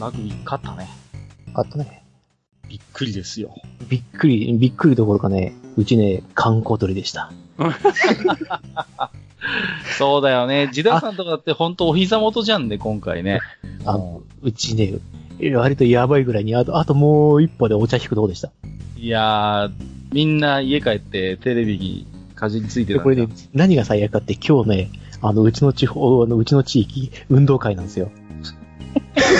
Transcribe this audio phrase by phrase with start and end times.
[0.00, 0.88] ラグビー勝ったね。
[1.54, 2.02] あったね。
[2.68, 3.54] びっくりですよ。
[3.88, 7.32] びっくり、びっくりどころかね、うちね、観光鳥でした。
[9.98, 10.68] そうだよね。
[10.72, 13.40] ジダさんとかだって本当お膝元じゃんね、今回ね。
[13.84, 14.98] あの、うちね、
[15.54, 18.50] 割とやばいぐらいに、あと、あともう一歩でお茶引くとこでした。
[18.96, 19.72] いやー、
[20.12, 24.90] みんな家帰ってテレビにかじりついてたんだでこれね、何が最悪かって今日ね、
[25.22, 28.10] あの、うちの地方、あの、うちの地域、運動会なんですよ。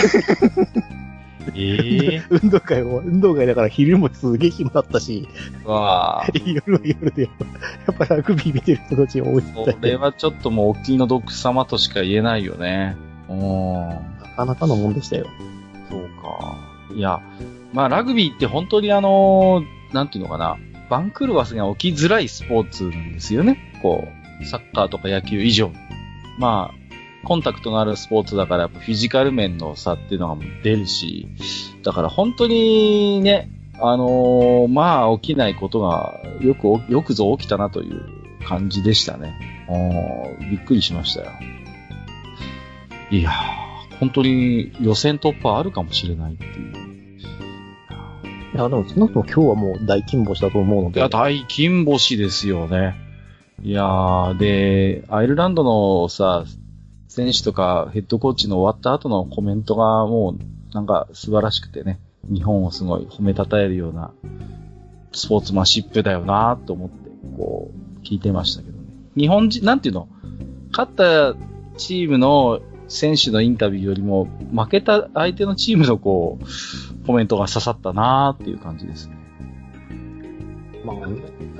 [1.54, 5.68] ええ運動会も、運動会だから昼もすげえ暇だったし、ー。
[5.68, 6.26] わあ。
[6.44, 7.44] 夜は夜でやっぱ、
[7.92, 12.96] やっぱラグビー見てる人たちが多いみたいで、それはちょっともうお気の毒様としか言えないよね。
[13.28, 13.88] うん。
[13.88, 13.96] な
[14.36, 15.26] かなかのもんでしたよ。
[15.88, 16.56] そうか。
[16.94, 17.20] いや、
[17.72, 19.62] まあラグビーって本当にあの、
[19.92, 20.56] なんていうのかな。
[20.88, 23.58] 番狂わせが起きづらいスポーツなんですよね。
[23.82, 24.08] こ
[24.40, 25.74] う、サッカーとか野球以上に。
[26.38, 26.85] まあ、
[27.26, 31.28] コンタクトのあるスポーツだからやっぱフィジカル面の差っていうのが出るし、
[31.82, 38.06] だから本当にね、あのーまあ起きないことがよく、よくぞ起きたなという
[38.46, 39.66] 感じでしたね。
[40.50, 41.32] びっくりしましたよ。
[43.10, 46.86] いやー、本当に予選突破あるかもしれないっていう。
[48.54, 51.00] いや、でも少なくとも今日はもう大金星だと思うので。
[51.00, 52.94] いや、大金星ですよね。
[53.62, 56.44] いやー、で、アイルランドのさ、
[57.16, 61.98] 選手とかヘッドコーチの終わった後のコメントがもうなんか素晴らしくてね、
[62.30, 64.10] 日本をすごい褒めたたえるような
[65.12, 68.84] スポーツマンシップだよなと思って、こう、聞いてましたけどね。
[69.16, 70.08] 日本人、なんていうの？
[70.72, 71.34] 勝った
[71.78, 79.16] チームの選手のインタビューよりも、負けた相手のチームのこう、コメントが刺さったなっていう感じですね。
[80.86, 80.94] ま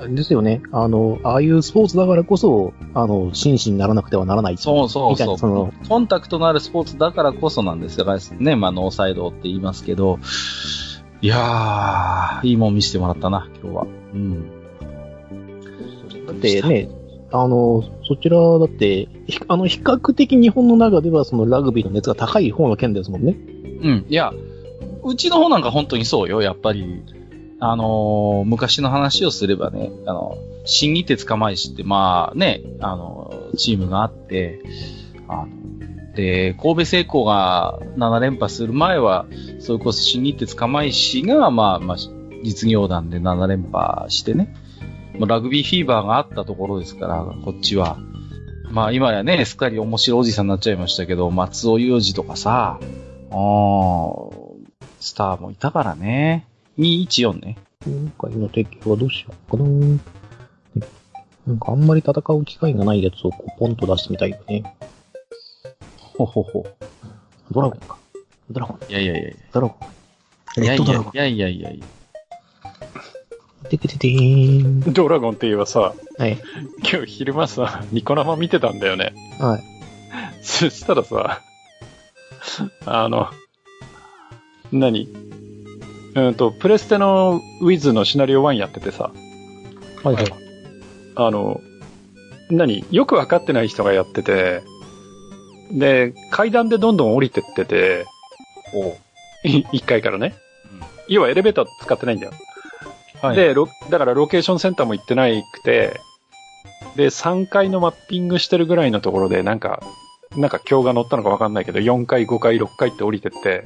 [0.03, 0.61] あ、ですよね。
[0.71, 4.57] あの、ああいうスポーツだからこそ、あの、真摯にならなくてはならない。
[4.57, 5.11] そうそうそう。
[5.11, 8.05] みたいな、その、コンタクトのあるスポーツだからこそなんですよ。
[8.39, 10.19] ね、まあ、ノーサイドって言いますけど、
[11.21, 13.87] いやー、いいもん見せてもらったな、今日は。
[14.13, 14.51] うん。
[16.27, 16.89] だってね、
[17.31, 23.35] あの、そちらだって、ひあの、比較的日本の中ではそのラグビーの熱が高い方の県ですもんね。
[23.81, 24.05] うん。
[24.07, 24.31] いや、
[25.03, 27.03] うちの方なんか本当にそうよ、やっぱり。
[27.59, 34.61] あのー昔の話をすればね、あの、新日鉄釜石って、まあね、あの、チームがあって、
[35.27, 39.25] あの、で、神戸製鋼が7連覇する前は、
[39.59, 41.97] それこそ新日鉄釜石が、まあ、まあ、
[42.43, 44.53] 実業団で7連覇してね、
[45.19, 47.97] ラグビーフィーバーがあったところですから、こっちは。
[48.69, 52.79] まあ今やね、すっかり面白いおじさんになっちゃいましたけど、松尾裕二とかさ、
[53.31, 54.47] あー
[54.99, 56.45] スターもいたからね。
[56.77, 57.57] 214ね。
[57.85, 59.69] 今回の敵はどうしようかな。
[61.47, 64.75] なんかあんまり戦う機会がないやつをこうポンと出してみたいよね。
[66.17, 66.65] ほほほ。
[67.51, 67.97] ドラゴンか。
[68.49, 68.91] ドラゴン。
[68.91, 70.63] いやいやいやいドラゴン。
[70.63, 70.63] や。
[70.63, 71.17] いやいレッドドラゴン。
[71.17, 71.85] やいやいやいやいや。
[73.69, 74.93] てけててーん。
[74.93, 76.37] ドラゴンって言えばさ、はい。
[76.79, 79.13] 今日昼間さ、ニコ生見てたんだよね。
[79.39, 79.63] はい。
[80.41, 81.41] そしたらさ、
[82.85, 83.29] あの、
[84.71, 85.07] 何
[86.17, 89.11] うんと、プレステのウィズのシナリオ1やっててさ、
[90.03, 90.25] はいはい。
[91.15, 91.61] あの、
[92.49, 94.63] 何よくわかってない人がやってて、
[95.71, 98.05] で、階段でどんどん降りてってて、
[98.73, 98.97] おう。
[99.43, 100.33] 1階からね。
[101.07, 102.31] 要はエレベーター使ってないんだよ。
[103.21, 103.35] はい。
[103.35, 105.99] で、ロだからロケーションセンターも行ってないくて、
[106.95, 109.83] で、3階のマッピングしてるぐらいのところで、なんか、
[110.35, 113.65] なんか今日が乗ったのかわかんないけど、4階、5階、6階って降りてって、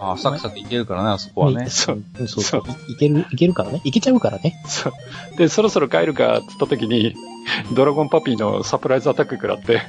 [0.00, 1.68] あサクサクいけるからね、あそこはね。
[1.70, 2.62] そう、そうそう。
[2.88, 3.82] いいける、いけるからね。
[3.84, 4.60] いけちゃうからね。
[4.66, 5.36] そう。
[5.36, 7.14] で、そろそろ帰るか、つった時に、
[7.74, 9.82] ドラゴンパピーのサプライズアタック食らって、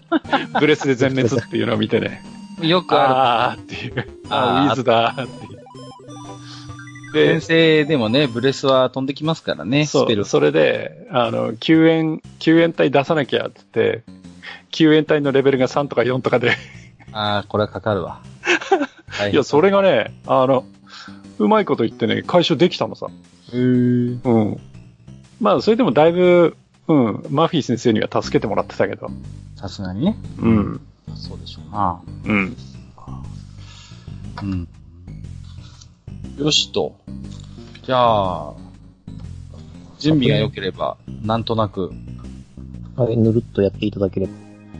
[0.58, 2.22] ブレスで全滅っていうのを見てね、
[2.62, 5.52] よくああーっていう、あーあー、ウィズだーっていう。
[7.12, 7.34] る。
[7.34, 10.24] で先、生でもね、ブレスは飛んできますからね、そう、。
[10.24, 14.04] それで、あの、救援、救援隊出さなきゃっつって、
[14.70, 16.56] 救援隊のレベルが3とか4とかで、
[17.12, 18.20] ああ、これはかかるわ。
[19.20, 20.64] はいや、それがね、あの、
[21.38, 23.08] うまいこと言ってね、解消できたのさ。
[23.52, 24.60] へーうん。
[25.40, 26.56] まあ、それでもだいぶ、
[26.88, 29.10] うん、マフィー先生には助けてもらってたけど。
[29.56, 30.16] さすがにね。
[30.38, 30.80] うん。
[31.14, 32.02] そうでしょうな。
[32.24, 32.56] うん。
[34.42, 34.68] うん。
[36.38, 36.96] よしと。
[37.82, 38.54] じゃあ、
[39.98, 41.92] 準備が良ければ、なんとなく、
[42.96, 44.32] はい、ぬるっとやっていただければ。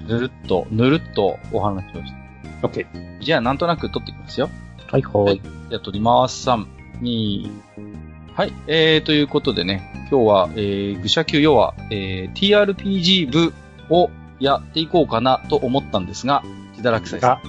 [0.09, 2.20] ぬるっと、ぬるっとお話をして。
[2.63, 2.87] OK。
[3.21, 4.51] じゃあ、なんとなく撮っていきますよ。
[4.87, 5.41] はいはい。
[5.69, 6.49] じゃあ、撮ります。
[6.49, 6.67] 3、
[7.01, 7.51] 2、
[8.35, 8.53] はい。
[8.67, 13.53] えー、ということでね、今日は、えー、愚者級要は、えー、TRPG 部
[13.91, 16.43] をやっていこうかなと思ったんですが、
[16.73, 17.31] 自堕落斎さん。
[17.33, 17.41] あ、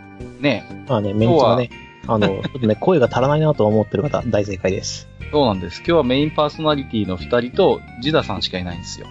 [0.40, 1.70] ね、まあね、メンツがね、
[2.08, 5.08] あの、ちょっとね、 声が足らないなと思ってる方、大正解です。
[5.30, 5.78] そうなんです。
[5.78, 9.06] 今日はメインパーソナリティの二人と、ジダさんしかいないんですよ。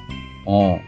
[0.48, 0.82] うん。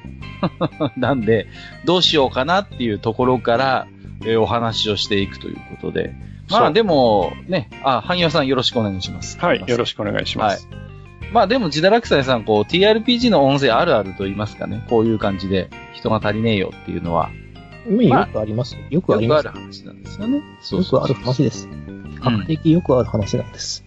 [1.00, 1.48] なんで、
[1.86, 3.88] どうしようかなっていうところから、
[4.22, 6.14] えーお話をしていくということで。
[6.50, 9.38] まあでも、ね、あ、萩谷さんよろしくお願いします。
[9.40, 10.68] はい、よろししくお願いします。
[10.68, 10.88] く。
[11.34, 14.86] まあでも、ジダラクサイさん、こう、TRPG の音声あるあると言いますかね。
[14.90, 17.30] こういう感じで、人が足りねえよっていうのは、
[17.90, 18.78] まあ、よくあります。
[18.90, 19.60] よくありますよくある。
[19.62, 20.44] 話なんですよね。
[20.62, 21.68] そうよくあるそうそう話です。
[21.68, 23.86] うん比較的よくある話なんです。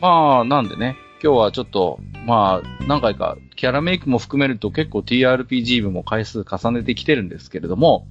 [0.00, 8.06] まあ、なんでね、今日はちょっと、まあ、何回か、キャラメイクも含めると結構 TRPG 部も回数重ねてきてるんですけれども、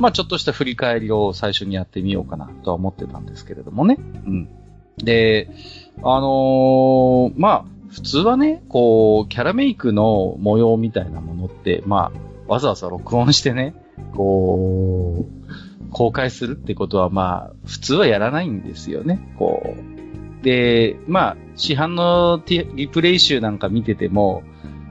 [0.00, 3.98] まあちょっとした振り返りを最初にやってみようかなとは思ってたんですけれどもね。
[3.98, 4.48] うん。
[4.96, 5.48] で、
[6.02, 13.74] あのーまあ、普通はね、こう、キャラメイクの模様みたいなものって、まあ、わざわざ録音してね、
[14.14, 19.34] こう、公開するってことはまあ、普通はやらないんですよね。
[19.38, 20.44] こう。
[20.44, 24.42] で、まあ、市販のティリプレイ集なんか見てても、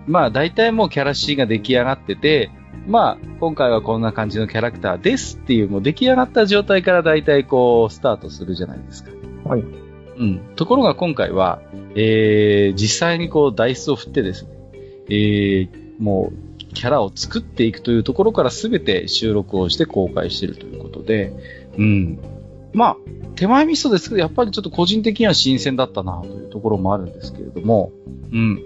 [0.08, 2.52] まあ、大体もうキャラ C が出来上がってて、
[2.90, 9.12] まあ、今回はこんな感じのキャラクターですっていう、もう出来上がった状態から大体こう、スタートするじゃないですか。
[9.46, 9.62] はい。
[9.62, 10.40] うん。
[10.56, 11.62] ところが今回は、
[11.94, 14.50] えー、実際にこう、ダイスを振ってですね、
[15.08, 15.70] えー、
[16.00, 21.32] もう、キャラを作っていくというところから全て収録をして公開しているということで、
[21.78, 22.20] うん。
[22.74, 22.98] まあ、
[23.36, 27.92] 手前味噌ですけど、やっぱりちょっと個人的には新鮮だったなというところもあるんですけれども、
[28.32, 28.60] うん。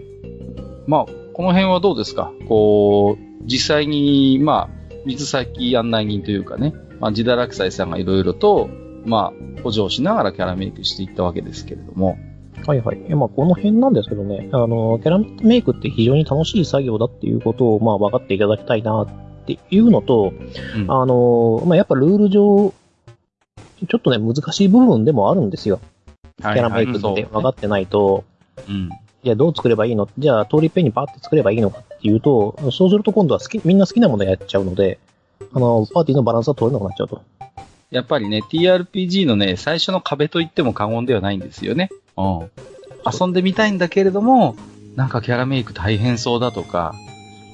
[0.88, 2.32] まあ、この辺はどうですか？
[2.48, 8.70] こう、実際に、まあ、水先案内人というかね、まあ、自堕落斎さんがいろいろと、
[9.06, 12.18] まあ、補助をしながらキャラメイクしていったわけですけれども、
[12.66, 13.02] はいはい。
[13.10, 20.34] えまあ、この辺なんですけどね、あの、キャラメイクって非常に楽しい作業だっていうことを、まあ、分かっていただきたいなっていうのと、
[20.78, 20.90] うん。
[20.90, 22.74] あの、まあ、やっぱルール上、
[23.90, 25.82] ちょっとね、難しい部分でもあるんですよ。
[26.38, 28.24] キキャラメイクって分かってないと、
[28.70, 28.90] うん。
[29.24, 30.08] じゃあどう作ればいいの？
[30.18, 35.00] じゃあ通りペンにパーって作ればいいのかっていうと、そうすると今度は好き、みんな好きなものやっちゃうので、
[35.54, 37.22] あの、パーティーのバランスが取れなくなっちゃうと。
[37.90, 41.90] やっぱりね、TRPG のね、最初の壁と言っても過言ではないんですよね。
[42.18, 42.52] うん。
[43.20, 44.56] 遊んでみたいんだけれども、
[44.96, 46.94] なんかキャラメイク大変そうだとか、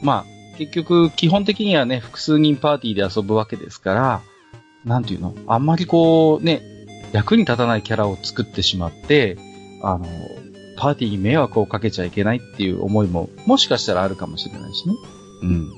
[0.01, 4.21] まあ、結局、基本的にはね、複数人パーティーで遊ぶわけですから、
[4.85, 5.33] なんていうの？
[5.47, 6.61] あんまりこう、ね、
[7.11, 9.37] 役に立たないキャラを作ってしまって、
[9.83, 10.05] あの、
[10.79, 14.95] パーティーに迷惑をかけちゃいけないっていう思いも、もしかしたらあるかもしれないしね。
[15.43, 15.69] うん。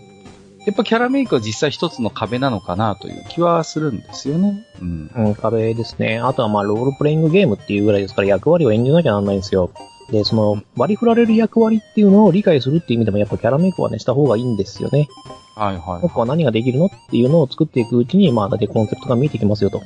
[0.68, 4.64] やっぱキャラメイクは実際一つの壁なのかなという気はするんですよね。
[4.80, 5.12] うん。
[5.16, 6.20] うん、壁ですね。
[6.20, 9.72] あとはまあ、ロールプレイングゲームっていうぐらいですから役割を演じなきゃなんないんですよ。
[10.12, 15.08] で、その、割り振られる役割っていうのを理解するっていう意味でも、やっぱキャラメイクはね、した方がいいんですよね。
[15.56, 19.82] はいはい、僕は何ができるのっていうのを作っていくうちに、まあ、だってコンセプトが見えてきますよと。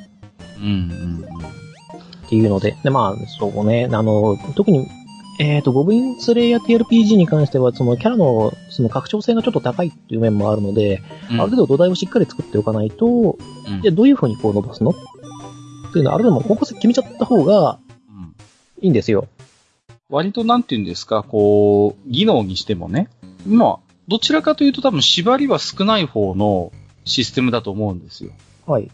[0.59, 0.67] うんう
[1.31, 1.55] ん
[2.25, 2.75] っていうので。
[2.83, 4.87] で、まあ、そうね、あの、特に、
[5.37, 11.41] えっ、と、ゴブリンスレイヤー TRPG に関しては、そのキャラの、その拡張性がちょっと高いっていう面もあるので、うん。
[11.41, 14.91] ある程度土台をしっかり作っておかないと、うんじゃあどういう風にこう伸ばすの？
[14.91, 14.93] っ
[15.91, 17.79] ていうのは、ある程度方向性決めちゃった方が
[18.09, 18.35] うん
[18.81, 19.27] いいんですよ。
[20.09, 23.09] 割となんて言うんですか、こう、技能にしてもね。
[23.47, 26.71] まあ、どちらかというと多分縛りは少ない方の
[27.05, 28.31] システムだと思うんですよ。
[28.67, 28.89] はい。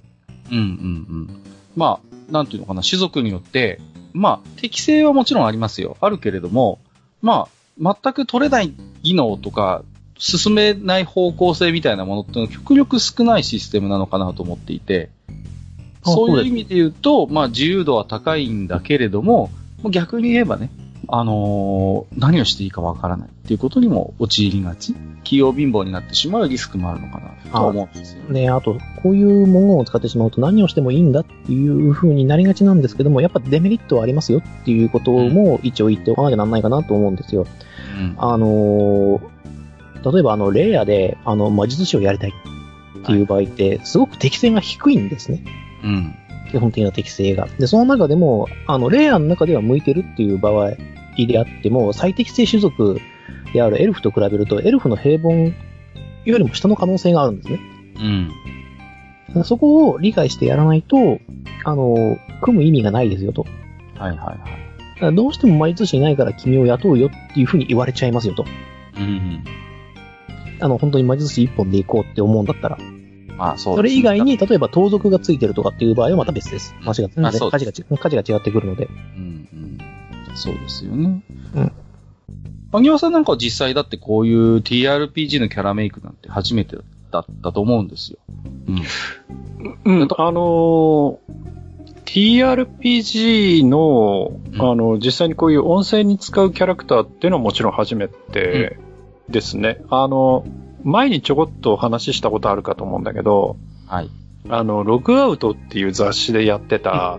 [0.52, 1.44] うんうんうん。
[1.76, 3.82] まあ、なんていうのかな、種族によって、
[4.14, 5.98] まあ、適性はもちろんありますよ。
[6.02, 6.80] あるけれども、
[7.22, 7.48] ま
[7.82, 9.84] あ、全く取れない技能とか、
[10.18, 15.10] 進めない方向性みたいなものっていうのは極力少ないシステムなのかなと思っていて、
[16.04, 19.50] あそういう意味で言うと、まあ自由度は高いんだけれども、
[19.90, 20.70] 逆に言えばね、
[21.14, 24.96] あのー何をしていいかわからないっていうことにも陥りがち。
[25.24, 28.42] 器用貧乏になってしまうリスクもあるのかなとは思うんですよね。
[28.42, 37.46] ね、あと、こういう文言を使ってしまうと何をしてもいいんだっていう風になりがちなんですけども、やっぱデメリットはありますよっていうことも一応言っておかなきゃなんないかなと思うんですよ。
[38.00, 38.16] うん。
[38.18, 39.42] あのー
[40.04, 42.34] 例えばあの、レイヤーで、あの、魔術師をやりたい
[43.02, 45.44] っていう場合って、すごく適性が低いんですね。
[45.84, 46.16] うん。
[46.50, 47.48] 基本的な適性が。
[47.60, 50.72] で、その中でも、あの、レイヤーの中では向いてるっていう場合
[51.16, 53.00] であっても、最適性種族
[53.54, 55.52] であるエルフと比べると、エルフの平凡
[56.26, 57.60] よりも下の可能性があるんですね。
[59.34, 59.44] うん。
[59.44, 61.20] そこを理解してやらないと、
[61.64, 63.46] あの、組む意味がないですよと。
[63.98, 64.18] はいはい
[65.04, 65.16] はい。
[65.16, 68.46] どうしても魔術師いないから君を雇うよっていうふうに言われちゃいますよと。
[68.98, 69.44] うん
[70.60, 72.78] あの、本当に魔術師一本で行こうって思うんだったら。
[72.80, 73.36] うん。
[73.36, 76.76] まあそうそですねれ以外に、例えば盗賊がついてるとかっていう場合はまた別です。
[76.84, 78.86] 間違ってるので、あそう価値がち、価値が違ってくるので。
[78.86, 79.78] うんうん。
[80.36, 81.24] そうですよね。
[81.56, 81.72] うん。
[82.72, 86.78] 萩和さんなんかは実際だってこういう TRPG のキャラメイクなんて初めて
[87.12, 88.20] だったと思うんですよ。
[89.86, 91.52] うん、あのー
[92.12, 98.78] TRPG の、うんあの、実際にこういう音声に使うキャラクターっていうのはもちろん初めて
[99.30, 99.82] ですね。
[99.90, 100.46] あの、
[100.84, 103.56] 前にちょこっと話したことあるかと思うんだけど、
[103.88, 104.10] はい。
[104.50, 107.18] あの、ログアウトっていう雑誌でやってた、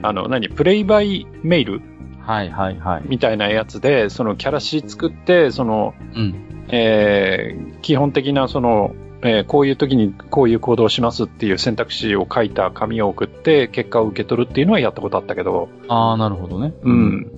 [0.00, 1.82] あの、何、プレイバイメール
[2.26, 3.02] はいはいはい。
[3.06, 6.66] みたいなやつで、そのキャラシ作って、その、うん。
[6.68, 16.74] えー基本的なその、えーこういう時にこういう行動をしますっていう選択肢を書いた紙を送って結果を受け取るっていうのはやったことあったけど、ああ、なるほどね。
[16.82, 17.30] うん。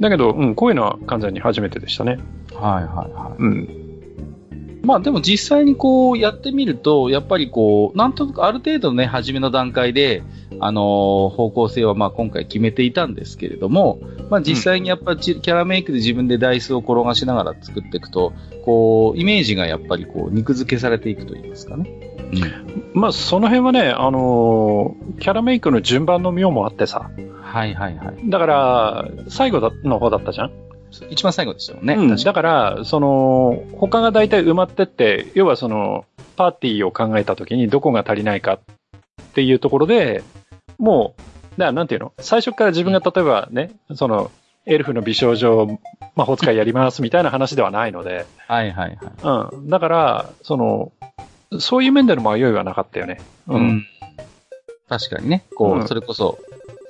[0.00, 2.18] だけど、うん、こういうのは完全に初めてでしたね。
[2.52, 3.42] はいはいはい。
[3.42, 3.84] うん。
[4.82, 10.22] まあでも実際にこうやってみると、やっぱりこう、なんとなくある程度ね、初めの段階で、
[10.60, 13.98] あのー方向性はまあ今回決めていたんですけれども、
[14.30, 18.32] まあ実際にやっぱりキャラメイクで自分でダイスを転がしながら作っていくと、
[18.64, 21.90] こう、イメージがやっぱりこう、肉付けされていくと言いますかね。
[22.94, 27.10] まあ、その辺はね、あのーキャラメイクの順番の妙もあってさ。
[27.40, 28.30] はいはいはい。
[28.30, 30.50] だから、最後だの方だったじゃん？
[31.10, 31.94] 一番最後でしたよね。
[31.94, 36.04] うん、だから、その、他が大体埋まってって、要はその、
[36.36, 38.60] パーティーを考えた時にどこが足りないかっ
[39.34, 40.22] ていうところで、
[40.78, 41.20] もう、
[41.52, 42.12] だからなんていうの？
[42.18, 44.30] 最初から自分が例えばね、その、
[44.66, 45.78] エルフの美少女
[46.16, 49.52] 魔法使いやりますみたいな話ではないので、はいはいはい。
[49.52, 49.68] うん。
[49.68, 50.92] だから、その、
[51.58, 53.20] そういう面での迷いはなかったよね。
[53.46, 53.56] う。
[53.56, 53.86] うんん。
[54.88, 56.38] 確かにね、こう、うんそれこそ、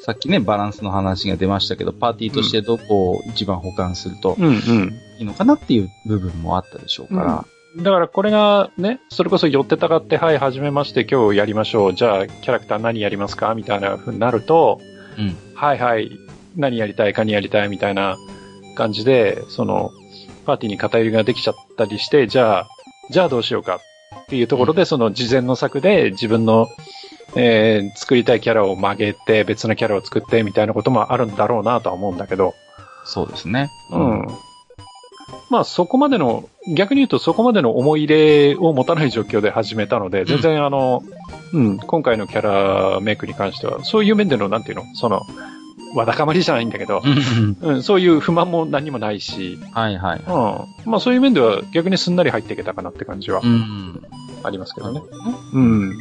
[0.00, 4.36] さっきね、バランスの話が出ましたけど、パーティーとしてどこを一番保管すると。
[5.18, 7.44] いいのかなっていう部分もあったでしょうから。
[7.76, 11.94] だからこれがね、それこそ寄ってたかって、はい、始めまして、今日やりましょう。
[11.94, 14.80] じゃあ、キャラクター何やりますかみたいな風になると、
[15.18, 15.36] うん。
[15.54, 16.10] はいはい、
[16.56, 18.16] 何やりたい、かにやりたいみたいな
[18.76, 19.90] 感じで、その、
[20.46, 22.68] パーティーに偏りができちゃったりして、じゃあ、
[23.10, 23.80] じゃあどうしようか
[24.22, 26.68] っていうところで、その事前の策で自分の、
[27.36, 32.54] えー作りたいキャラを曲げて、別のキャラを作ってみたいなこともあるんだろうなとは思うんだけど、
[33.04, 33.70] そうですね。
[33.90, 34.26] うん。
[35.50, 41.02] まあそこまでの、逆に言うとそこまでの思い入れを持たない状況で始めたので、全然あの、
[41.52, 45.22] うん、今回のキャラメイクに関しては、そういう面での、なんていうの、その、
[45.94, 47.56] わだかまりじゃないんだけど、うん。
[47.60, 50.18] うん、そういう不満も何もないし、はいはい。
[50.18, 50.90] うん。
[50.90, 54.02] まあそういう面では逆にすんなり入っていけたかなって感じはうん。
[54.42, 55.00] ありますけどね。
[55.00, 55.06] ね
[55.52, 55.96] うん。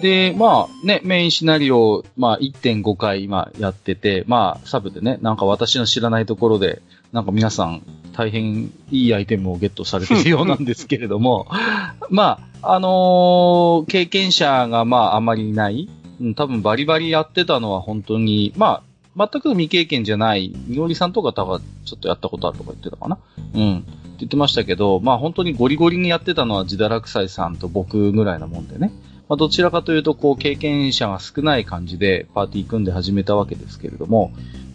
[0.00, 6.80] で、まあね、メインシナリオ、まあ1.5回今やってて、まあサブでね、なんか私の知らないところで、
[7.12, 11.46] なんか皆さん大変いいアイテムをゲットされているようなんですけれども、
[12.10, 15.88] まあ、あのー経験者がまああまりいない、
[16.20, 18.82] うん、多分バリバリやってたのは本当に、ま
[19.16, 23.18] あ、全く未経験じゃない、みおりさんとか多分ちょっとやったことあるとか言ってたかな
[23.54, 23.78] うん。
[23.78, 23.90] って
[24.20, 28.92] 言ってましたけど、まあ本当にゴリゴリにやってたのはジダラクサイさんと僕ぐらいなもんでね。
[29.28, 34.32] まあどちらかというと、こう経験者が少ない感じでパーティー組んで始めたわけですけれども、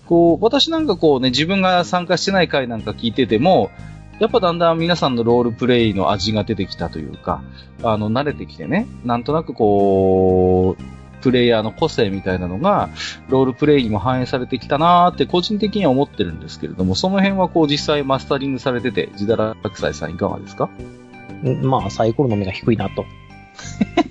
[0.08, 3.72] こう、私なんかこうね、自分が参加してない回なんか聞いてても、
[4.20, 7.44] やっぱだんだん皆さんのロールプレイの味が出てきたというか、
[7.84, 10.84] あの、慣れてきてね、なんとなくこう、
[11.22, 12.90] プレイヤーの個性みたいなのが、
[13.30, 20.70] ロールプレイにも反映されてきたなーって個人的には思ってるんですけれども、その辺はこう実際マスタリングされてて、ジダラクサイさんいかがですか？
[21.44, 23.06] うんまあ、サイコロの目が低いなと。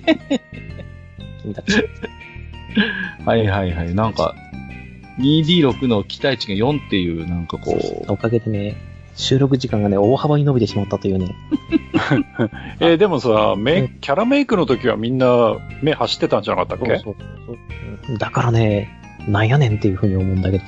[1.41, 1.83] 君たち。
[3.25, 3.95] はいはいはい。
[3.95, 4.35] なんか、
[5.19, 7.71] 2D6 の期待値が4っていう、なんかこ
[8.07, 8.75] う、おかげでね、
[9.15, 11.35] 収録時間がね、大幅に伸びてしまったというね。
[12.81, 16.97] えーでもさ、メイキャラメイクの時はみんな目走ってたんじゃなかったっけ？
[16.99, 17.15] そう
[17.47, 17.57] そう
[18.07, 18.89] そうだからね、
[19.27, 20.63] なんやねんっていうふうに思うんだけど。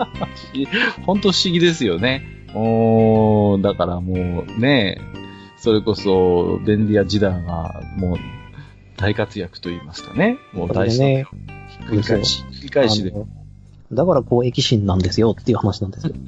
[1.04, 2.22] 本当不思議ですよね。
[2.54, 4.98] おー、だからもうね、
[5.58, 8.16] それこそ、デンディア・ジダーがもう
[8.96, 10.38] 大活躍と言いますかね。
[10.52, 11.26] もう大事これでね、
[11.90, 13.12] 繰り返し、繰り返しで
[13.92, 16.14] だからこう、駅心なんですよっていう話なんですよ。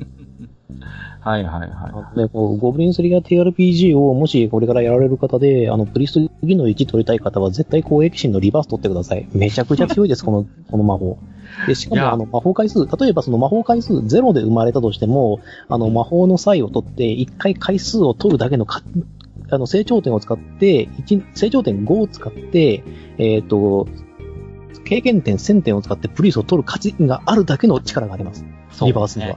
[1.21, 9.29] はいはいあはのね、こう、ゴブリンスリガー TRPG をもしこれからやられる方で、あの、プリスト次の1取りたい方は絶対こう、駅心のリバース取ってください。
[9.33, 11.19] めちゃくちゃ強いです、この、 この魔法。
[11.69, 15.39] で、しかも、あの、魔法回数、例えばその魔法回数0で生まれたとしても、
[15.69, 18.83] あの、魔法の際を取って、1回回数を取るだけのか、
[19.51, 22.83] あの、成長点を使って、一成長点5を使って、
[23.19, 23.87] えっ、と、
[24.85, 28.45] 経験点1000点を使ってプリスを取る価値があるだけの力があります。
[28.45, 28.87] い。
[28.87, 29.37] リバースには。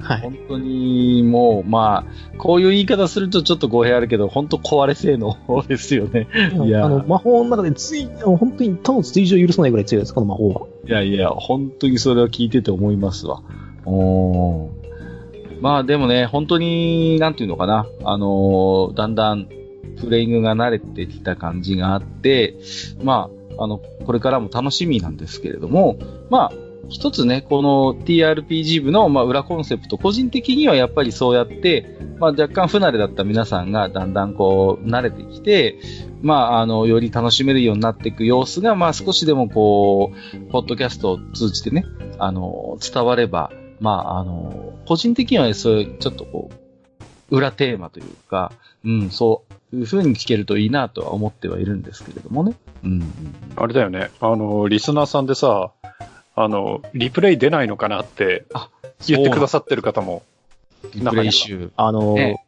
[0.00, 0.20] はい。
[0.20, 5.36] 本当に、もう、まあ、こういう言い方するとちょっと語弊あるけど、本当壊れ性能
[5.66, 6.28] ですよね。
[6.64, 10.66] いやあの、魔法の中でつい、本当に他の追従を許さないぐらい強いです、この魔法は。
[10.86, 13.42] いやいや、本当にそれは聞いてて思いますわ。
[13.84, 14.76] おー
[15.60, 17.86] まあでもね、本当に、なんていうのかな。
[18.04, 19.48] あのーだんだん、
[20.00, 22.54] プレイングが慣れてきた感じがあって、
[23.02, 25.96] まあ、あの、これからも楽しみなんですけれども、
[26.30, 26.52] まあ、
[26.88, 35.78] 一つね、この TRPG 部の、まあ、裏コンセプト、個人的にはやっぱりそうやって、まあ、若干不慣れだった皆さんがだんだんこう、慣れてきて、
[36.22, 41.84] まあ、あの、より楽しめるようになっていく様子が、まあ、少しでもこう、ポッドキャストを通じてね、
[42.18, 46.50] あの、伝われば、まあ、あの、個人的にはねそういう、ちょっとこ
[47.30, 48.52] う、裏テーマというか、
[48.84, 52.54] うん、そういう風に聞けるといいなとは思ってはいるんですけれどもね。
[52.84, 53.02] うん。
[53.56, 54.10] あれだよね。
[54.20, 55.72] あの、リスナーさんでさ、
[56.34, 58.44] あの、リプレイ出ないのかなって
[59.06, 60.22] 言ってくださってる方も。
[60.94, 61.70] リプレイ集。
[61.76, 62.44] あの、ね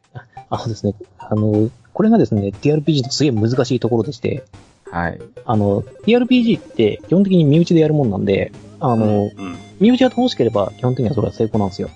[0.49, 4.43] あのですね、あの、これがですね、TRPG のすげえ難しいところでして、
[4.91, 5.19] はい。
[5.45, 9.57] あの、TRPG って基本的に身内でやるもんなんで、あの、うん。
[9.79, 11.89] 身内が楽しければ基本的にはそれは成功なんですよ。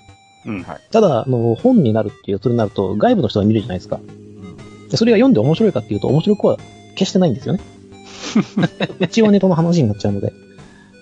[0.46, 0.64] うん。
[0.90, 4.00] ただ、あの、本になるっていう、それになると外部の人が見るじゃないですか。
[4.90, 6.58] でそれが読んで面白いかっていうと面白くは
[6.94, 7.60] 決してないんですよね。
[9.00, 10.32] 一応ネタの話になっちゃうので。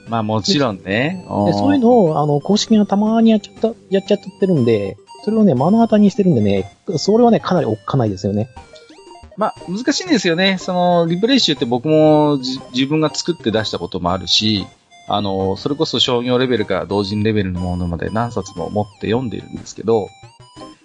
[0.09, 1.25] まあもちろんね。
[1.47, 8.49] でそういうのを、あの、公式がたまにやっちゃった、やっちゃってるんで、それをね、目の当たりにしてるんでね、それはね、かなりおっかないですよね。
[9.37, 10.59] まあ、難しいんですよね。
[10.59, 14.67] その、リプレイ集って僕もじ自分が作って出したこともあるし、
[15.09, 20.09] あの、それこそ商業レベルから同人レベルのものまで何冊も持って読んでいるんですけど、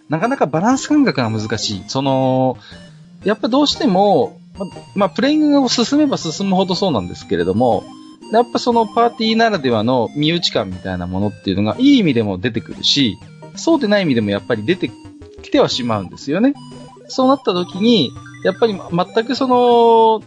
[0.09, 1.83] なかなかバランス感覚が難しい。
[1.87, 2.57] その、
[3.23, 7.83] やっぱどうしても、ま、まあ、プレイングを進めば進むほどそうなんですけれども、
[8.31, 13.17] やっぱそのパーティーならではの身内感みたいなものっていうのがいい意味でも出てくるし、
[13.55, 14.91] そうでない意味でもやっぱり出て
[15.41, 16.53] きてはしまうんですよね。
[17.07, 18.11] そうなった時に、
[18.43, 20.23] やっぱり全くその、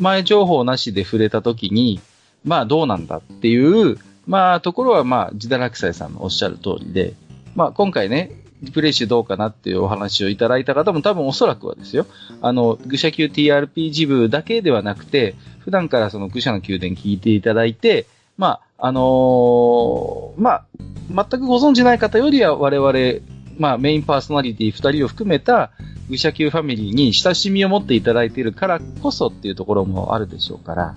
[0.00, 2.00] 前情報なしで触れた時に、
[2.44, 7.14] まあどうなんだっていう、まあところはまあ、ジダラクサイさんのおっしゃる通りで、
[7.54, 12.06] まあ今回ね、リプレイ集どうかなっていうお話をいただいた方も多分おそらくはですよ。
[12.40, 18.06] あの、愚者級 TRPG 部だけではなくて、普段からその愚者の宮殿聞いていただいて、
[18.38, 20.66] まあ、あのーまあ、
[21.08, 23.24] 全くご存知ない方よりは我々、
[23.58, 25.70] まあメインパーソナリティ二人を含めた
[26.08, 30.94] 愚者級ファミリーに親しみを持っていただいているからこそっていうところもあるでしょうから。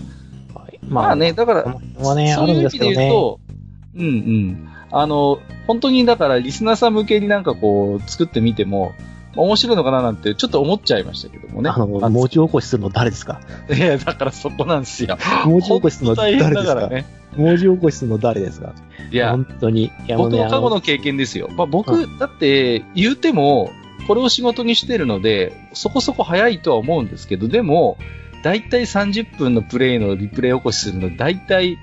[0.53, 3.39] はい、まあね、だから、ね、そういう意味で言うと、
[3.95, 4.69] うんうん。
[4.91, 8.93] あの、本当にだからリスナーさん向けになんかこう作ってみても、
[9.35, 11.69] 面白いのかななんてちょっと思っちゃいましたけどもね。
[11.69, 13.41] あの、文字起こしするの誰ですか？
[13.69, 15.17] いや、だからそこなんですよ。
[15.45, 16.87] 文字起こしするの誰ですか？
[16.87, 17.05] ね。
[17.35, 18.73] 文字起こしするの誰ですか？
[19.11, 19.91] いや、本当に。
[20.07, 21.49] ね、あの、の過去の経験ですよ。
[21.49, 23.71] まあ、僕、だって、言うても、
[24.07, 27.97] これを仕事にしてるので、そこそこ早いとは思うんですけど、でも、
[28.43, 31.77] だいたい30分のプレイのリプレイ起こしするの、だいたい、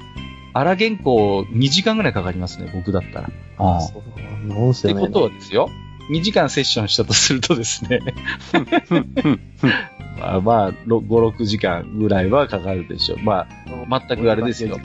[0.52, 3.30] 荒原稿2時間ぐらいかかりますね、僕だったら。
[3.58, 5.00] あそうなんですよね。
[5.00, 5.68] ってことはですよ、
[6.10, 8.00] 2時間セッションしたとするとですね、
[10.18, 13.18] まあ まあ、5、6時間ぐらいはかかるでしょう。
[13.18, 13.46] ま
[13.90, 14.78] あ、全くあれですよ。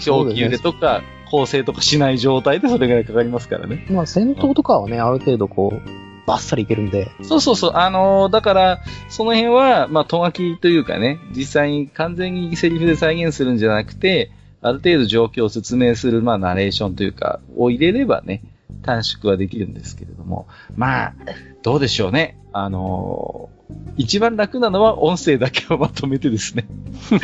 [0.00, 0.46] そう表記ですね。
[0.46, 3.86] 入れとか、構成とかしない状態でそれぐらいかかりますからね。
[3.90, 5.88] まあ、戦闘とかはね、ある程度こう、
[6.26, 7.10] バッサリいけるんで。
[7.22, 7.72] そうそうそう。
[7.74, 14.30] あのーだから、その辺は、まあ、とがきというかね、実際に完全にセリフで再現するんじゃなくて、
[14.62, 18.42] ある程度状況を説明する、まあ、ナレーションというか、を入れればね、
[18.82, 20.46] 短縮はできるんですけれども、
[20.76, 21.14] まあ、
[21.62, 22.38] どうでしょうね。
[22.52, 23.62] あのー
[23.96, 26.66] 一番楽なのは音声だけをまとめてですね、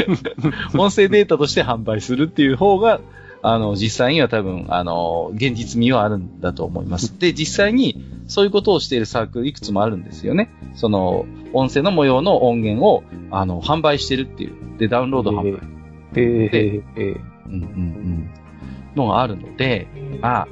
[0.77, 3.01] 音声データとして販売するっていう方が、
[3.41, 7.19] あの、実際には多分、あの、現実味はあるんだと思います。
[7.19, 10.51] で、実際に、そういうことをしているサークルいくつもあるんですよね。
[10.75, 14.53] その、音声の模様の音源を、あの、販売してるっていう。
[14.79, 15.78] で、ダウンロード販売。
[16.15, 18.31] えー、えー、えうんうんうん。
[18.97, 19.87] のがあるので、
[20.21, 20.49] まあ、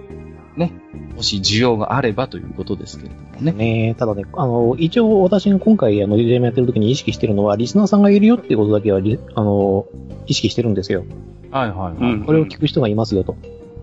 [0.57, 0.73] ね、
[1.15, 3.53] もし需要があればということですけれどもー、ね。
[3.53, 9.87] ねただね、あの、一応私が今回、あの、リレームやってる時に意識してるのは、リスナーさんがいるよっていうことだけは、リあの、
[10.27, 11.05] 意識してるんですよ。
[11.51, 12.13] はいはいはい。
[12.13, 13.37] うんこれを聞く人がいますよと。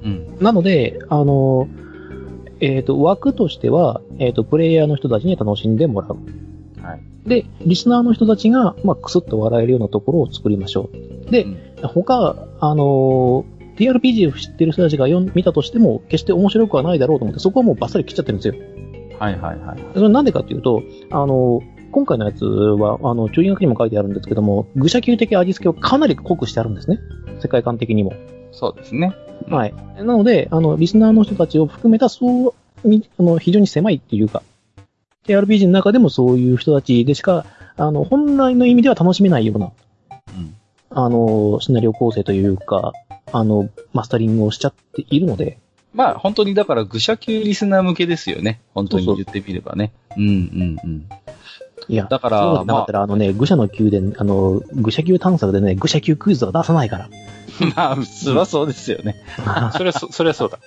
[0.04, 0.38] うん。
[0.40, 1.68] なので、あの、
[2.60, 6.18] えっ、と、枠としては、えっ、と、プレイヤーの人たちに楽しんでもらう。
[6.86, 7.02] はい。
[7.28, 11.13] で、リスナーの人たちが、まあ、くすっと笑えるようなところを作りましょう。
[11.34, 18.54] で、うん他、あのー TRPG を知ってる人たちが読ん見たとしても、決して面白くはないだろうと思って、そこはもうバッサリ切っちゃってるんですよ。
[19.18, 19.80] はいはいはい。
[19.96, 26.98] それなんでかっていうと、あのー今回のやつは、あの、注意書きにも書いてあるんですけども、愚者級的味付けをかなり濃くしてあるんですね。
[27.40, 28.14] 世界観的にも。
[28.52, 29.14] そうですね。
[29.48, 29.74] はい。
[29.98, 34.42] なので、あの、リスナーの人たちを含めた、そう、みあの、非常に狭いっていうか、
[35.28, 37.46] TRPG の中でもそういう人たちでしか、
[37.78, 39.72] あの、本来の意味では楽しめないような、うん。
[40.96, 42.94] あの、シナリオ構成というか、
[43.32, 45.58] あの、マスタリングをしちゃっているので、
[45.94, 48.62] まあ、本当にだから、愚者級リスナー向けですよね。
[48.74, 49.92] 本当にそう言ってみればね。
[50.18, 51.06] うんうんうん。
[51.88, 57.10] いや、だからそうなかったら、あのね、愚者の宮殿、あの、愚者級探索でね、愚者級クイズは出さないから。
[57.76, 59.16] まあ、普通はそうですよね。
[59.74, 60.60] それはそ、それはそうだ。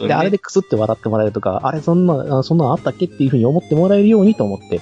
[0.00, 0.08] うん。
[0.08, 4.80] で、あれでクスって笑ってもらえるとか、あれそんな、あそんなのあったっけっていうふうに思ってもらえるようにと思って、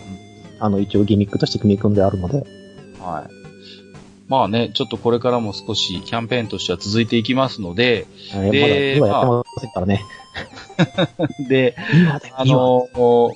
[0.59, 2.47] あの、一応ギミックとして組み組んであるので、
[2.99, 3.40] はい。
[4.31, 10.05] まあね、ちょっとこれからも少しキャンペーンとしては続いていきますので、えーまだ、で今やってませんからね。
[11.51, 11.77] で、
[12.37, 12.57] あ今。
[12.57, 13.33] の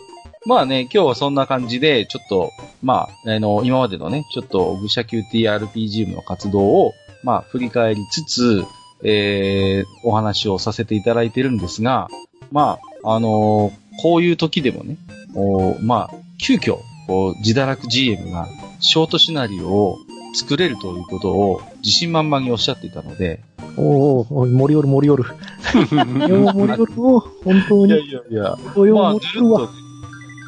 [0.47, 2.51] まあね、今日はそんな感じで、ちょっと、
[2.83, 8.65] まあ、あの、今までのね、ちょっと、愚者級 TRPG の活動を、まあ、振り返りつつ、
[9.03, 12.09] えー、お話をさせていただいてるんですが、
[12.53, 14.97] まあ、あのこういう時でもね、
[15.35, 18.47] おまあ、急遽、こう、自堕落 GM が、
[18.81, 19.99] ショートシナリオを
[20.35, 23.41] 作れるということを、自信満々におっしゃっていたので、
[23.77, 25.25] おーおー、森よる森よる。
[26.29, 27.93] よう森よるを、本当に。
[27.93, 29.71] いやいや、ようまあ、ぬるっと、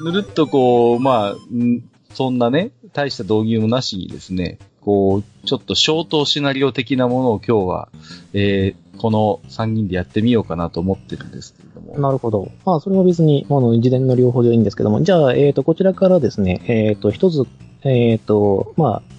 [0.05, 7.89] ぬるっとこう、まあ、んそんなね、大した導入もなしにですね、こう、ちょっと消灯シナリオ的なものを今日は、
[8.33, 11.99] えー、この3人でやってみようかなと思ってるんですけれども。
[11.99, 12.51] なるほど。
[12.65, 17.45] まあ、それは別に、あの、事前の両方でいいんですけども、じゃあ、えっ、と、こちらからですね、えっ、と、一つ、
[17.83, 19.16] えっ、と、まあ、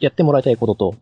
[0.00, 0.94] やってもらいたいことと、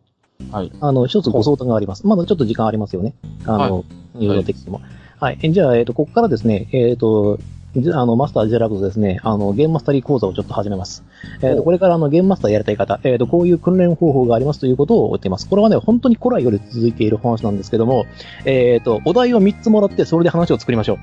[0.51, 0.73] はい。
[0.81, 2.07] あの、一つご相談があります。
[2.07, 3.15] まだちょっと時間ありますよね。
[3.47, 4.81] あの、入場的にも。
[5.19, 5.39] はい。
[5.43, 7.39] えじゃあ、えっ、と、ここからですね、えっ、と、
[7.75, 11.05] じあの、マスタージェラクトですね、あの、ゲームマスタリー講座をちょっと始めます。
[11.43, 15.49] えっ、と、これからあの、ゲームマスターやりたい方、えっ、と、こういう訓練方法がありますということを言っています。
[15.49, 18.07] これはね、本当に古来より続いている話なんですけども、
[18.45, 20.99] えっ、と、お題を3つもらって、それで話を作りましょう。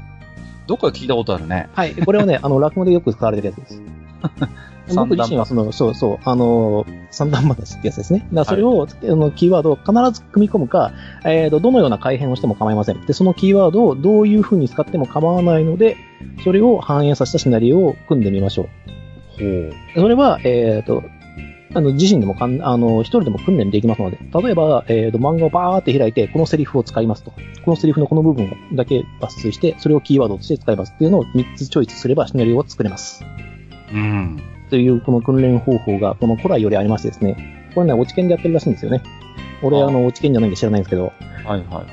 [0.67, 1.69] どっかで聞いたことあるね。
[1.73, 1.93] はい。
[1.93, 3.81] これはね、あの、落語でよく使われてるやつです。
[4.95, 8.27] 僕自身はその、そうそう、あの、三段話ってやつですね。
[8.31, 10.91] だからそれを、あの、キーワードを必ず組み込むか、
[11.25, 13.01] えっ、と、どのような改変をしても構いません。
[13.05, 15.97] で、そのキーワードをどういう風に使っても構わないので、
[16.43, 18.65] それを反映させたシナリオを組んでみましょう。
[19.39, 19.73] ほう。
[19.95, 21.03] それは、えっ、と、
[21.75, 27.31] あの、自身でもかん、あの、一人でも訓練できますので、例えば、えっ、と、漫画をバーって開いて、このセリフを使いますと。
[27.65, 33.23] このセリフのこの部分だけ抜粋して、それをキーワードとして使いますっていうのを3つチョイスすればシナリオを作れます。
[33.91, 34.52] うん。
[34.73, 39.03] というこの訓練方法がこの古来よりありましてですね、これね、落ち研でやってるらしいんですよね。
[39.61, 41.83] 俺、あの、落ち研じゃないんで知らないんですけど、はいはいは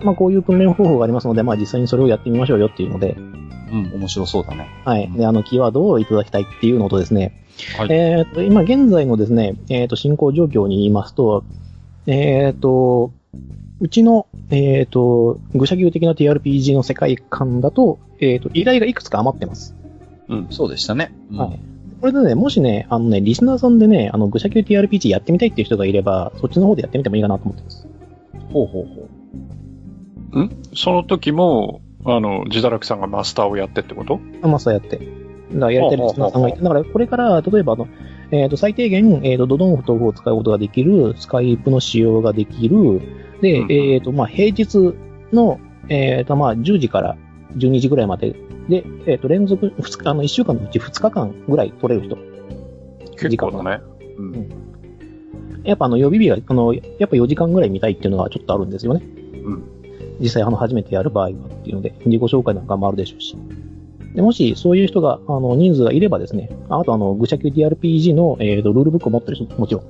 [0.00, 0.04] い。
[0.04, 4.68] まあこういう訓練方法がありますので、まあ実際にそれをやってみましょうよっていうので、うん、面白そうだね。
[4.84, 5.08] はい。
[5.12, 7.44] で、あの、キーワードをいただきたいっていうのとですね、
[7.78, 11.44] はいえっ、と、今現在のですね、えっ、と、進行状況に言いますと、
[12.08, 13.12] えっ、と、
[13.78, 19.76] うちの、えっ、と、愚者級的な TRPG の世界観だと、えっ、と、依頼がいくつか余ってます。
[20.28, 20.46] うん。
[20.50, 21.12] そうでしたね。
[21.30, 21.75] うんはい
[22.06, 27.88] これでね、もしね、あのね、リスナーさんでね、あの、愚者級 TRPG やってみたいっていう人がいれば、そっちの方でやってみてもいいかなと思ってます。
[28.52, 29.08] ほうほうほ
[30.34, 30.40] う。
[30.40, 30.62] ん？
[30.72, 34.20] その時も、あの、自堕落さんがマスターをやってってこと？
[34.46, 34.98] マスターやって。
[34.98, 36.60] だからやりたいリスナーさんがいて。
[36.60, 37.88] だからこれから、例えばあの、
[38.30, 43.00] えっ、と、最低限、えっ、と、ドドンフ豆腐を使うことができる、スカイプの使用ができる、
[43.40, 44.94] で、うんえっ、と、まあ、平日
[45.32, 47.16] の、えっ、と、まあ、10時から
[47.56, 48.36] 12時ぐらいまで
[48.68, 52.18] で、えっ、と、連続、2日、あの、1週間のうち2日間ぐらい取れる人。
[53.16, 53.80] 結構だね。
[54.18, 54.48] うん。
[55.64, 59.02] やっぱあの予備日が、あの、やっぱ4時間ぐらい見たいっていうのがちょっとあるんですよね。
[59.44, 59.62] うん。
[60.20, 63.36] 実際あの初めてやる場合はっていうので、自己紹介なんかもあるでしょうし。
[64.14, 69.84] でもしそういう人が、あの、人数がいればですね、あとあの、愚者級 TRPG の、えーと、ルールブックを持ってる人、もちろん。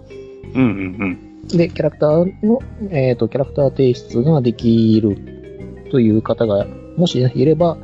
[0.55, 0.65] うんう
[1.05, 2.61] んで、キャラクターの、
[2.91, 5.17] えっ、と、キャラクター提出ができる
[5.93, 7.79] という方が、もし、ね、いれば、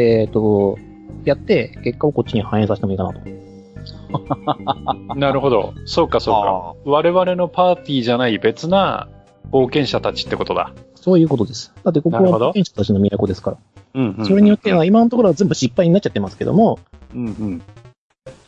[0.00, 0.78] えっ、と、
[1.24, 3.20] やって、結果をこっちに反映させてもいいかなと。
[3.24, 5.18] うん。
[5.18, 5.74] なるほど。
[5.86, 6.90] そうかそうか。
[6.90, 9.08] 我々のパーティーじゃない別な
[9.50, 10.72] 冒険者たちってことだ。
[10.94, 11.72] そういうことです。
[11.82, 13.56] だってここは冒険者たちの都ですから。
[13.94, 14.26] うんうんうん。
[14.26, 16.78] それによっては、今のところは全部失敗になっちゃってますけども、
[17.14, 17.62] うんうん。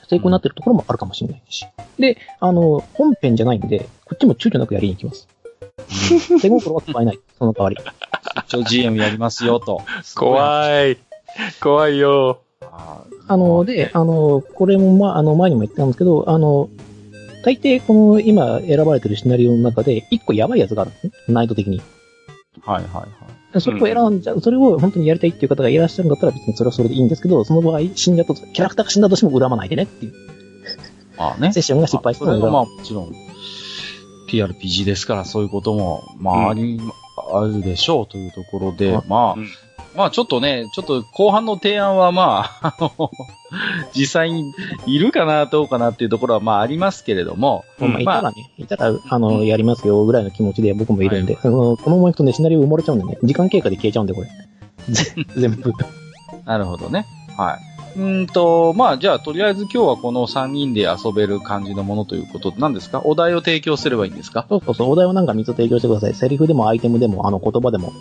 [0.09, 1.67] 成功になってるところもあるかもしれないし。
[1.99, 5.29] で、あの、本編じゃないんで、こっちも躊躇なくやりに行きます。
[6.41, 7.21] 手心は加えない。
[7.39, 7.77] その代わり。
[8.47, 9.83] 一応 GM やりますよと。
[10.15, 10.99] 怖い。
[11.61, 12.41] 怖いよ。
[12.61, 16.69] ああの、で、あの、これも、ま、あの、前にも言ったんですけど、あの、
[17.45, 21.13] 大抵この今選ばれてるシナリオの中で、一個やばいやつがあるんですね。
[21.29, 21.81] 難易度的に。
[22.63, 23.09] はいはいはい。
[23.53, 30.15] でそれを選んじゃう、それを本当にやりたいっていう方がいらっしゃるんだったら別にそれはそれでいいんですけど、その場合死んじゃったと、キャラクターが死んだとしても恨まないでねっていう。
[31.17, 31.53] まあね。
[31.55, 33.13] セッションが失敗してそれはまあも恨まもちろん、
[34.29, 36.81] TRPG ですからそういうことも、まああり、
[37.33, 39.49] あるでしょうというところで、うんまあ、うん
[39.97, 43.11] まあちょっとね、ちょっと後半の提案はまあ、 あの、
[43.95, 44.53] 実際に
[44.87, 54.29] いるかなどうかなっていうところはまあありますけれども、まあ、いたまあらね、いたら、あの、やりますよぐらいの気持ちで僕もいるんで、あのこのまま行くとね、シナリオ埋もれちゃうんでね、時間経過で消えちゃうんで、これ。
[54.89, 55.73] ぜ 全部。
[56.45, 57.07] なるほどね。
[57.37, 57.74] はい。
[57.97, 63.01] うーんと、まあ、じゃあ、とりあえず今日はこの3人で遊べる感じのものということで、何ですか？
[63.05, 64.47] お題を提供すればいいんですか？
[64.49, 66.15] そうそうそう、お題をなんか3つ提供してください。
[66.15, 67.93] セリフでもアイテムでも、あの、言葉でも、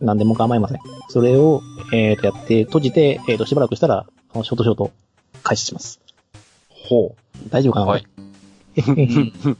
[0.00, 0.78] 何でも構いません。
[1.08, 4.90] それを、えーと、やって、閉じて、えーと、しばらくしたら、あのショートショート、
[5.42, 6.00] 開始します。
[6.68, 7.14] ほ
[7.50, 7.86] 大丈夫かな？
[7.86, 8.04] はい。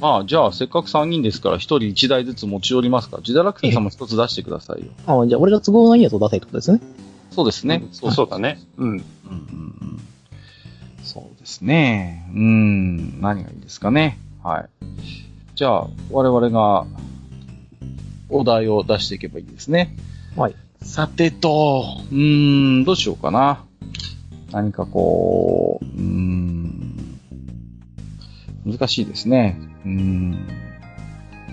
[0.00, 3.18] まあ、じゃあ、せっかく3人ですから、1人1台ずつ持ち寄りますか？
[3.18, 4.88] 自堕落星さんも1つ出してくださいよ。
[5.06, 6.80] あじゃあ、俺が都合のいいやつを出せってことですね。
[7.34, 7.82] そうですね。
[7.90, 8.58] そうそうだね。
[8.76, 8.88] うん。
[8.88, 10.00] うんうんうん
[11.02, 12.24] そうですね。
[12.32, 14.18] うーん、何がいいですかね。
[14.42, 14.68] はい。
[15.54, 16.86] じゃあ、我々が、
[18.30, 19.94] お題を出していけばいいですね。
[20.34, 20.54] はい。
[20.82, 23.64] さてと、うーん、どうしようかな。
[24.50, 27.20] 何かこう、うーん、
[28.64, 29.60] 難しいですね。
[29.84, 30.30] うーん、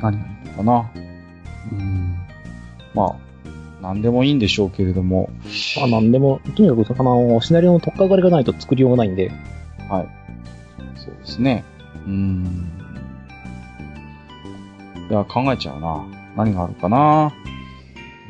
[0.02, 0.13] 何がい
[0.46, 0.91] いのかな。
[1.72, 2.17] うーん、
[2.94, 3.15] まあ、
[3.82, 5.30] 何でもいいんでしょうけれども、
[5.78, 9.32] まあ、なんでも、とにかく、あの、シナリオの取っかかりがないと作りようがないんで、
[9.89, 10.08] はい。
[10.98, 11.63] そうですね。
[12.06, 12.72] うーん。
[15.10, 16.06] いや、考えちゃうな。
[16.38, 17.34] 何があるかな。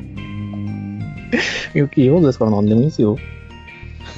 [0.00, 1.02] うーん。
[1.74, 3.18] ゆき、ようですから何でもいいですよ。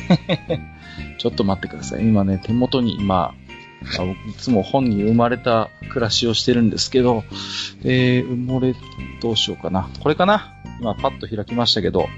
[1.19, 2.03] ちょっと待ってください。
[2.03, 3.35] 今ね、手元に今、
[4.29, 7.25] いつも本に生まれた暮らしをしてるんですけど、
[7.83, 8.75] えー、埋もれ、
[9.21, 9.89] どうしようかな。
[10.01, 12.09] これかな今パッと開きましたけど。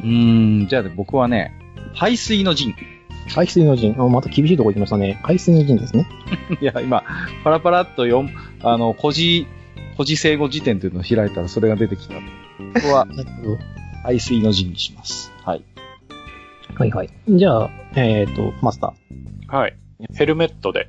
[0.00, 1.52] うーん、じゃあ僕はね、
[1.94, 2.74] 排水の陣。
[3.34, 3.94] 海水の陣。
[3.98, 5.20] あまた厳しいとこ行きましたね。
[5.24, 6.06] 海水の陣ですね。
[6.60, 7.04] いや、今、
[7.44, 8.30] パラパラっと読む、
[8.62, 9.46] あの、古事、
[9.94, 12.14] 古事生語辞典というのを開いたらそれが出てきた。
[12.14, 12.20] こ
[12.82, 13.06] こは。
[14.02, 15.32] 排水の陣にします。
[15.44, 15.62] はい。
[16.74, 17.10] はいはい。
[17.28, 19.56] じゃあ、えっ、と、マスター。
[19.56, 19.76] はい。
[20.14, 20.88] ヘルメットで。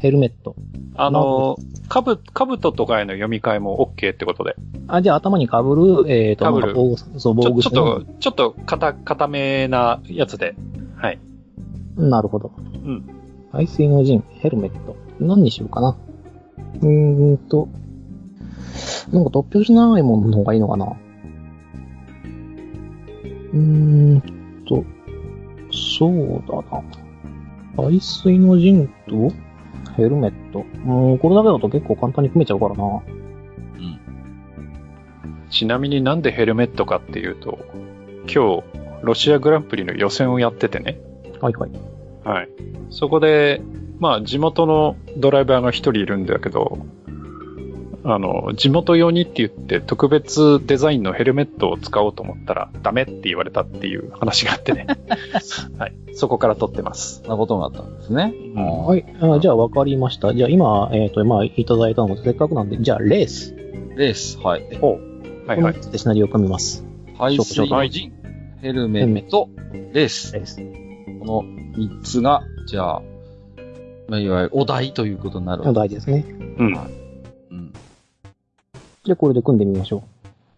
[0.00, 0.56] ヘルメット。
[0.96, 1.58] あの、
[1.88, 4.56] かぶ、かぶととかへの読み替えも OK ってことで。
[4.88, 10.54] あ、じゃあ頭に被る、えっ、と、被るなんか防そう、防ちょちょっと、ちょっと、かた、固めなやつで。
[10.96, 11.18] はい。
[11.96, 12.50] なるほど。
[12.56, 13.04] うん。
[13.52, 14.96] 排水の陣、ヘルメット。
[15.20, 15.96] 何にしようかな。
[16.80, 17.68] うーんと、
[19.12, 20.86] なんか突拍子ないものの方がいいのかな。
[23.52, 24.22] うーん
[24.66, 24.82] と、
[25.70, 26.82] そうだな。
[27.76, 29.32] 排水の陣と、
[29.96, 30.64] ヘルメット。
[30.86, 32.84] うん、これだけだと結構簡単に組めちゃうからな。
[32.84, 33.02] うん。
[35.50, 37.58] ちなみになんでヘルメットかっていうと、
[38.32, 38.64] 今日、
[39.02, 40.98] ロシアグランプリの予選をやっててね。
[41.40, 41.70] はいはい。
[42.24, 42.48] はい。
[42.90, 43.62] そこで、
[43.98, 46.78] まあ、地元のドライバーが一人いるんだけど、
[48.14, 54.86] あの、地元用にって言って特別デザインのヘルメットを使おうと思ったらダメって言われたっていう話があってね。
[55.78, 55.94] はい。
[56.14, 57.20] そこから撮ってます。
[57.22, 58.34] そんなことがあったんですね。
[58.54, 59.04] うんははい。
[59.20, 60.34] あじゃあ分かりました。
[60.34, 63.54] じゃあ今、えっ、と、まあ、いただいたので、せっかくなんで、じゃあレース。
[63.96, 64.62] レース、はい。
[64.62, 64.98] はいこ
[65.46, 65.60] はい。
[65.60, 66.84] の3つでシナリオを組みます。
[67.16, 68.12] 排水の陣、
[68.60, 69.48] ヘルメット、
[69.92, 70.32] レース。
[70.34, 70.56] レース。
[71.20, 71.44] この
[71.76, 73.02] 3つが、じゃあ、
[74.08, 76.24] まあ、いわゆるお題ということになるわのけ大事ですね。
[76.58, 76.66] うん。
[76.66, 76.99] うん。
[79.10, 80.04] じゃあこれで組んでみましょ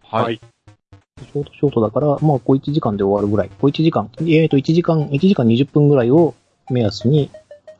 [0.03, 0.23] はい。
[0.25, 0.35] はい。
[0.35, 0.39] う。
[1.25, 3.49] ショートショートだから、まあ、小1時間で終わるぐらい。
[3.59, 4.11] 小1時間。
[4.19, 6.35] えっ、と、1時間、1時間20分ぐらいを
[6.69, 7.31] 目安に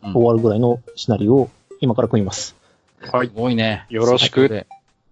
[0.02, 2.56] うん終わるぐらいのシナリオを今から組みます。
[3.02, 3.34] はいす。
[3.36, 3.86] ごいね。
[3.90, 4.66] よろしくで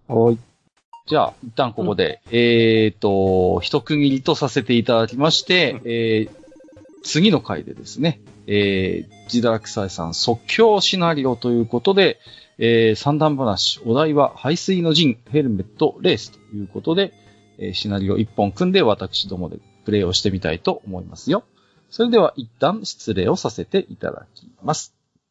[0.08, 0.38] はい。
[1.06, 6.30] じゃあ、一旦ここで、えっ、と、一区切りとさせていただきまして、えー、
[7.04, 12.18] 次の回でですね、えー、ジダラクサイさん即興シナリオということで、
[12.64, 17.12] えー、三段話、お題は排水の陣、ヘルメット、レースということで、
[17.58, 21.42] えーシナリオ一本組んで私どもでプレイをしてみたいと思いますよ。
[21.90, 24.94] それでは一旦失礼をさせていただきます。